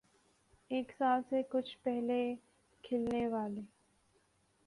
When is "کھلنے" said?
2.83-3.27